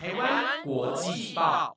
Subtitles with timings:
[0.00, 1.76] 台湾国际报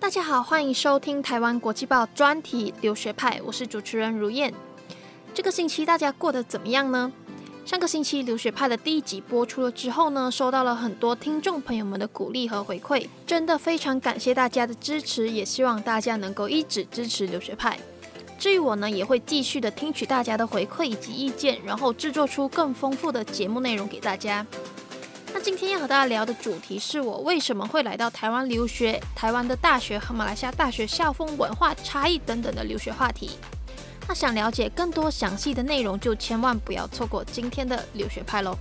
[0.00, 4.54] 大家好，欢迎收听台湾国际报专题留学派，我是主持人如燕。
[5.34, 7.12] 这个星期大家过得怎么样呢？
[7.66, 17.78] 上个星期留学派的第一集播出了之后呢，收到了很多听众朋友们的鼓励和回馈，真的非常感谢大家的支持，也希望大家能够一直支持留学派。
[18.42, 24.44] 至于我呢，也会继续的听取大家的回馈以及意见，然后制作出更丰富的节目内容给大家。
[25.32, 33.38] 那今天要和大家聊的主题是我为什么会来到台湾留学，台湾的大学和马来西亚大学校风文化差异等等的留学话题。
[34.08, 38.58] 那想了解更多详细的内容，就千万不要错过今天的留学派喽。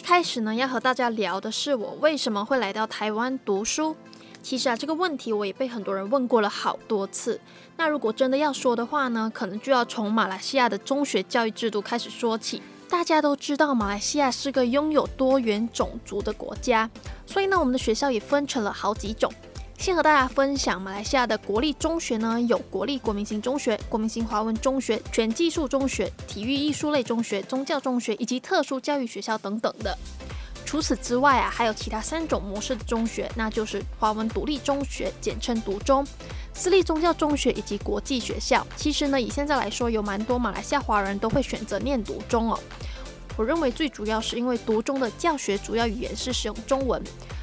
[0.00, 3.94] 开始呢，要和大家聊的是我为什么会来到台湾读书。
[4.42, 7.38] 其实啊，这个问题我也被很多人问过了好多次。
[7.76, 12.62] 那如果真的要说的话呢，可能就要从马来西亚的中学教育制度开始说起。
[12.88, 16.90] 大家都知道，马来西亚是个拥有多元种族的国家，
[17.26, 19.32] 所以呢，我们的学校也分成了好几种。
[19.80, 29.96] 先和大家分享马来西亚的国立中学呢，有国立国民型中学、国民型华文中学、全技术中学、体育艺术类中学、宗教中学以及特殊教育学校等等的。
[30.66, 36.04] 除此之外啊，还有其他三种模式的中学，那就是华文独立中学，简称独中；
[36.52, 38.66] 私立宗教中学以及国际学校。
[38.76, 42.60] 其实呢，以现在来说，有蛮多马来西亚华人都会选择念独中哦。
[43.34, 47.02] 我认为最主要是因为独中的教学主要语言是使用中文。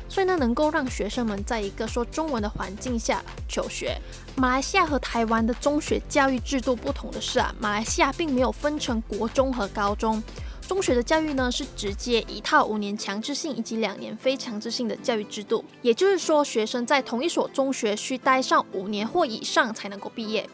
[0.10, 4.00] 所以呢，能够让学生们在一个说中文的环境下求学。
[4.36, 10.22] 马来西亚和台湾的中学教育制度不同的是啊，马来西亚并没有分成国中和高中，
[10.68, 15.64] 中学的教育呢是直接一套五年强制性以及两年非强制性的教育制度。
[15.82, 20.48] 也就是说，学生在同一所中学需待上五年或以上才能够毕业。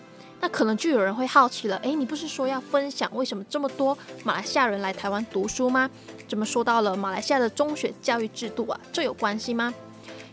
[0.43, 5.89] 那可能就有人会好奇了，诶，你不是说要分享为什么这么多马来西亚人来台湾读书吗？
[6.27, 8.77] 怎么说到了马来西亚的中学教育制度啊？
[8.91, 9.73] 这有关系吗？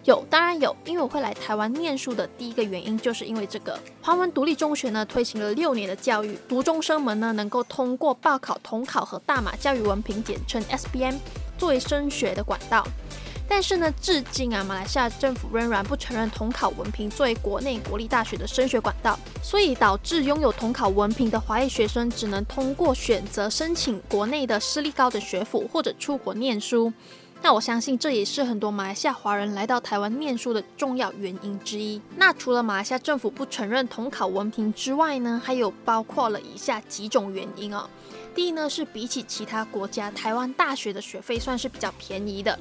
[0.03, 11.15] 有，当然有，因为我会来台湾念书的第一个原因就是因为这个华文独立中学呢推行了六年的教育，读中生们呢能够通过报考统考和大马教育文凭简称 SBM
[11.57, 12.85] 作为升学的管道。
[13.51, 26.93] 但是呢，至今啊，马来西亚政府仍然不承认统考文凭作为国内国立大学的升学管道，所以导致拥有统考文凭的华裔学生只能通过选择申请国内的私立高等学府或者出国念书。
[27.43, 32.01] 那我相信这也是很多马来西亚华人来到台湾念书的重要原因之一。
[32.17, 37.91] 那除了马来西亚政府不承认统考文凭之外呢，还有包括了以下几种原因哦。
[38.33, 42.57] 第一呢，是比起其他国家，台湾大学的学费算是比较便宜的。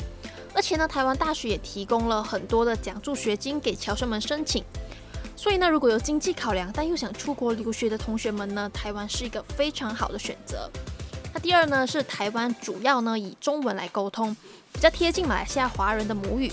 [0.54, 4.64] 而且呢，台湾大学也提供了很多的奖助学金给侨生们申请，
[5.36, 10.70] 所以呢，如果有经济考量但又想出国留学的同学们呢，台湾是一个非常好的选择。
[11.34, 14.36] 那第二呢，是台湾主要呢以中文来沟通，
[14.74, 16.52] 比较贴近马来西亚华人的母语，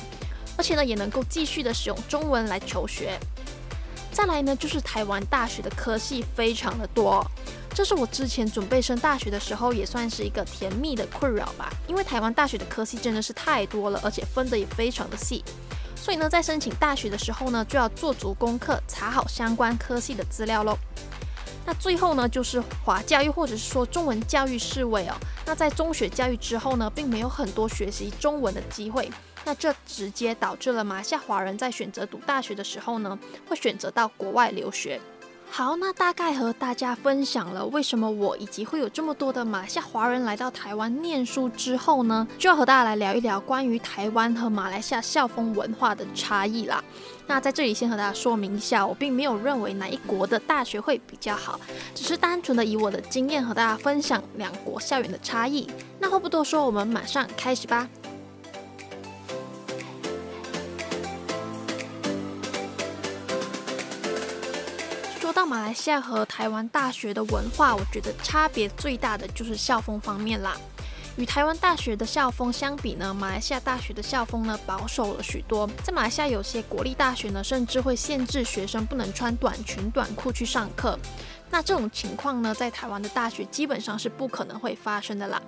[0.56, 3.18] 而且呢也能够继续的使用中文来求学。
[4.12, 7.26] 再来呢，就是台湾大学的科系非常的多。
[7.76, 11.70] 这是我之前准备升大学的时候，也算是一个甜蜜的困扰吧。
[11.86, 15.44] 因为台湾大学的科系真的是太多了，而且分的也非常的细，
[15.94, 20.78] 所以呢，在申请大学的时候呢，就要做足功课，查好相关科系的资料喽。
[21.66, 29.10] 那最后呢，就是华教育或者是说中文教育视为哦，那在中学教育之后呢，并没有很多学习中文的机会，
[29.44, 34.98] 那这直接导致了马来西亚华人在选择读大学的时候呢，会选择到国外留学。
[35.56, 46.84] 好，那大概和大家分享了为什么我以及会有这么多的马来西亚华人来到台湾念书之后呢，就要和大家来聊一聊关于台湾和马来西亚校风文化的差异啦。
[47.26, 51.58] 那在这里先和大家说明一下，我并没有认为哪一国的大学会比较好，
[51.94, 55.66] 只是单纯的以我的经验和大家分享两国校园的差异。
[55.98, 57.88] 那话不多说，我们马上开始吧。
[65.46, 70.56] 马来西亚和台湾大学的文化，我觉得差别最大的就是校风方面啦。
[71.16, 75.66] 与台湾大学的校风相比呢，马来西亚大学的校风呢保守了许多。
[75.82, 80.98] 在马来西亚有些国立大学呢，甚至会限制学生不能穿短裙短裤去上课。
[81.48, 85.40] 那这种情况呢，在台湾的大学基本上是不可能会发生的啦。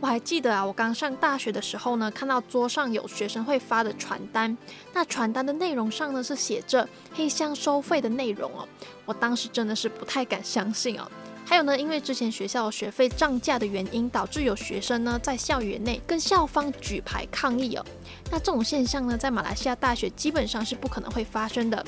[0.00, 4.56] 我还记得啊，我刚上大学的时候呢，看到桌上有学生会发的传单，
[4.92, 8.66] 那传单的内容上呢是写着黑箱收费的内容哦。
[9.04, 11.10] 我当时真的是不太敢相信哦。
[11.48, 17.84] 还有呢，因为之前学校学费涨价的原因，导致有学生呢在校园内跟校方举牌抗议哦。
[18.30, 21.82] 那这种现象呢，在马来西亚大学基本上是不可能会发生的。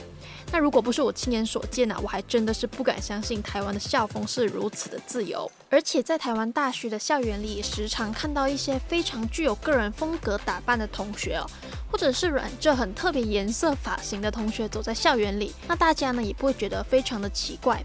[0.51, 5.49] 那如果不是我亲眼所见啊，我还真的是不敢相信台湾的校风是如此的自由。
[5.69, 11.45] 而且在台湾大学的校园里，时常看到一些非常具有个人风格打扮的同学哦，
[11.93, 17.85] 或者是染着很特别颜色发型的同学走在校园里，那大家呢也不会觉得非常的奇怪。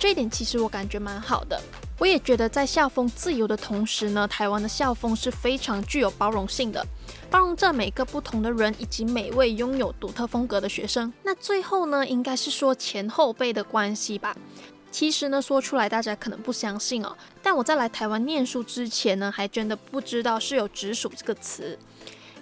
[0.00, 1.60] 这一点其实我感觉蛮好的。
[1.98, 6.82] 我也觉得在校风自由的同时呢，台湾的校风是非常具有包容性的，
[7.30, 11.12] 包容着每个不同的人以及每位拥有独特风格的学生。
[11.22, 14.34] 那最后呢，应该是说前后辈的关系吧。
[14.90, 21.78] 其实呢，说出来大家可能不相信哦，但我在来台湾念书之前呢，还真的不知道是有直属这个词，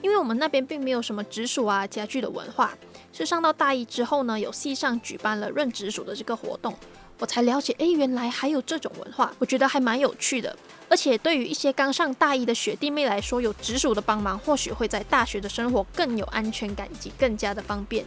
[0.01, 2.79] 因为我们那边并没有什么直属啊家具的文化。
[3.13, 6.73] 是上到大一之后呢，有系上举办了认直属的这个活动。
[7.19, 10.56] 我才了解，哎，原来还有这种文化，我觉得还蛮有趣的。
[10.88, 18.05] 而且对于一些刚上大一的学弟妹来说，有直属的帮忙，或许会在大学的生活更有安全感以及更加的方便。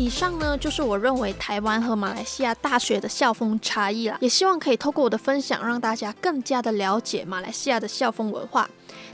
[0.00, 4.16] 以上呢，就是我认为台湾和马来西亚大学的校风差异啦。
[4.22, 8.66] 也希望可以透过我的分享，让大家更加的了解马来西亚的校风文化。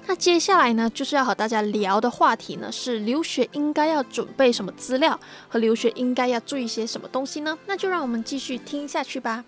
[0.07, 5.19] 那接下来呢，就是要和大家聊的话题呢，是留学应该要准备什么资料，
[5.49, 7.59] 和留学应该要注意些什么东西呢？
[7.67, 9.45] 那就让我们继续听下去吧。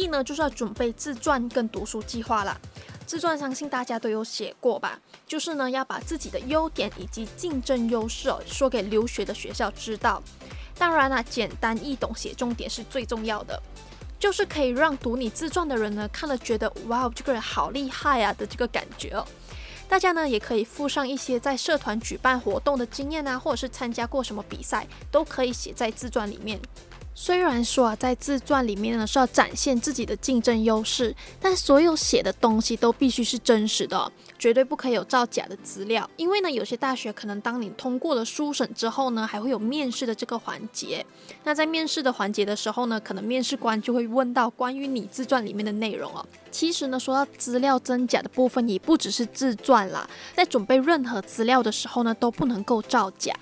[0.00, 2.58] 一呢，就是要准备自传跟读书计划了。
[3.06, 10.22] 自传相信大家都有写过吧，就是呢要把自己的优点以及竞争优势哦说给留学的学校知道。
[10.78, 13.60] 当然啦，简单易懂写重点是最重要的，
[14.18, 19.26] 就是可以让读你自传的人呢看了觉得哇，这个人好厉害啊的这个感觉哦。
[19.88, 26.60] 大家呢也可以附上一些在社团举办活动的经验啊，或者是参加过什么比赛，都可以写在自传里面。
[27.22, 36.08] 虽然说啊，在自传里面呢是要展现自己的竞争优势，但所有写的东西都必须是真实的，绝对不可以有造假的资料。
[36.16, 41.04] 因为呢，有些大学可能当你通过了书审之后呢，还会有面试的这个环节。
[41.44, 46.24] 那在面试的环节的时候呢，可能面试官就会问到关于你自传里面的内容哦。
[46.50, 53.34] 其实呢，说到资料真假的部分，也不只是自传啦，在准备任何资料的时候呢，都不能够造假。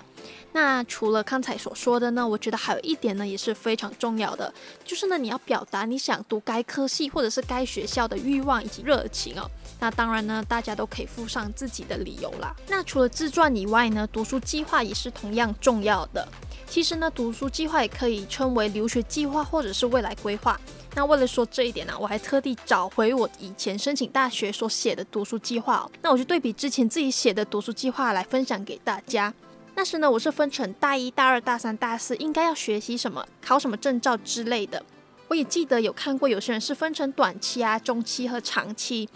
[0.51, 4.51] 那除了刚才所说的呢，我觉得还有一点呢也是非常重要的，
[4.83, 9.49] 就是呢你要表达你想读该科系或者是该学校的欲望以及热情哦。
[9.79, 12.53] 那当然呢，大家都可以附上自己的理由啦。
[12.67, 16.27] 那除了自传以外呢，读书计划也是同样重要的。
[16.67, 20.59] 其实呢，读书计划也可以称为留学计划或者是未来规划。
[20.95, 25.91] 那为了说这一点呢，我还特地找回我以前申请大学所写的读书计划哦。
[26.01, 29.33] 那我就对比之前自己写的读书计划来分享给大家。
[29.79, 34.83] 但是呢，我是分成大一、大二、大三、大四应该要学习什么、考什么证照之类的。
[35.29, 39.07] 我也记得有看过有些人是分成短期啊、中期和长期。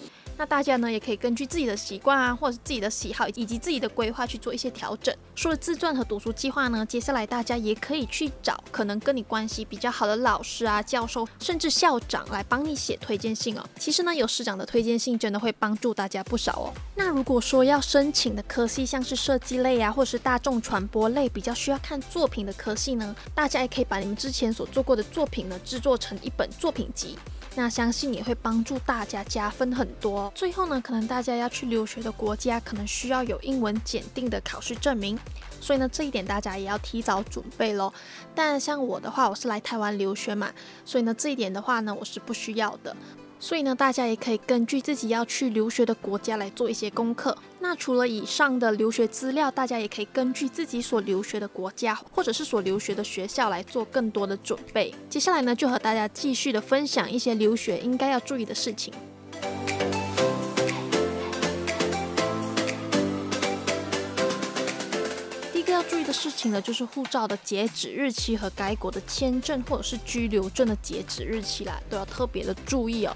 [0.44, 5.16] 那大家呢也可以根据自己的习惯啊，或者是自己的喜好以及自己的规划去做一些调整。
[5.38, 13.64] 除了自传和读书计划呢，接下来大家也可以去找可能跟你关系比较好的老师啊、教授，甚至校长来帮你写推荐信哦。
[13.80, 16.74] 其实呢，有师长的推荐信真的会帮助大家不少哦。
[16.94, 27.18] 那如果说要申请的科系像是设计类啊，或是大众传播类比较需要看作品的科系呢，大家也可以把你们之前所做过的作品呢制作成一本作品集。
[27.56, 30.33] 那相信也会帮助大家加分很多。
[30.36, 35.18] 最后呢，可能大家要去留学的国家，可能需要有英文检定的考试证明，
[35.62, 37.94] 所以呢，这一点大家也要提早准备咯。
[38.34, 40.52] 但像我的话，我是来台湾留学嘛，
[40.84, 42.96] 所以呢，这一点的话呢，我是不需要的。
[43.40, 47.38] 所以呢，大家也可以根据自己要去留学的国家来做一些功课。
[47.60, 54.96] 那除了以上的留学资料，大家也可以根据自己所留学的国家或者是所留学的学校来做更多的准备。
[55.10, 58.94] 接下来呢，就和大家继续的分享一些留学应该要注意的事情。
[66.24, 73.14] 事情呢，就是护照的截止日期和该国的签证或者是居留证的截止日期啦，都要特别的注意哦。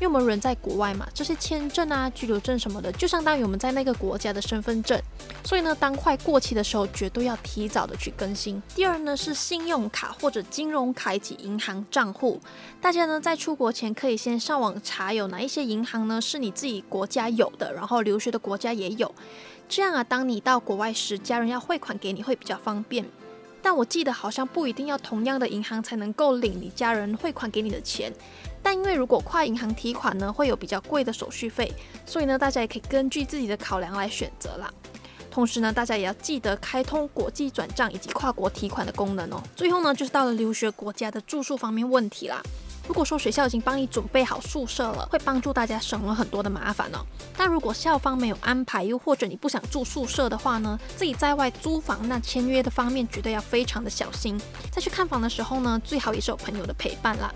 [0.00, 5.00] 为我们人在国外嘛，这些签证啊、居留证什么的，就相当于我们在那个国家的身份证。
[5.44, 8.60] 所以呢，当快过期的时候，绝对要提早的去更新。
[8.74, 12.40] 第二呢，是信用卡或者金融卡以及银行账户。
[12.80, 19.14] 大家呢在出国前可以先上网查有哪一些银行呢是你自己国家有的，然后留学的国家也有。
[19.70, 23.08] 这样啊，当你到国外时，家人要汇款给你会比较方便。
[23.62, 28.12] 但我记得好像不一定要同样的银行才能够领你家人汇款给你的钱。
[28.64, 31.72] 但因为如果跨银行提款呢，会有比较贵的手续费，
[32.04, 34.68] 所以呢，大家也可以根据自己的考量来选择啦。
[35.30, 39.40] 同时呢，大家也要记得开通国际转账以及跨国提款的功能哦。
[39.54, 42.42] 最后呢，就是到了留学国家的住宿方面问题啦。
[42.90, 47.06] 如果说学校已经帮你准备好宿舍了，会帮助大家省了很多的麻烦哦。
[47.36, 54.36] 但如果校方没有安排，又或者你不想住宿舍的话呢，自己在外租房，那签约的方面绝对要非常的小心。
[54.72, 57.32] 在去看房的时候呢，最好也是有朋友的陪伴啦。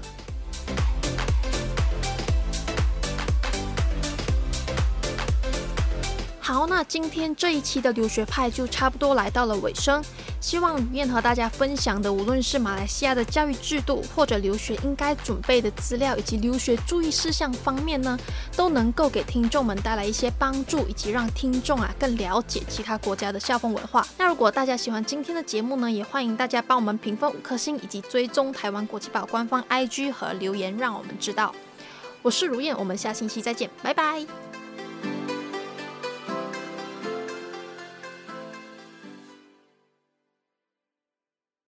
[6.40, 10.04] 好，那今天这一期的留学派就差不多来到了尾声。
[10.44, 18.18] 希望如燕和大家分享的，无论是马来西亚的教育制度，或者留学应该准备的资料，以及留学注意事项方面呢，
[18.54, 24.06] 都能够给听众们带来一些帮助，以及让听众啊更了解其他国家的校风文化。
[24.18, 31.54] 那如果大家喜欢今天的节目呢，也欢迎大家帮我们评分五颗星，以及追踪台湾国际报官方 IG 和留言，让我们知道。
[32.20, 34.43] 我是如燕，我们下星期再见，拜拜。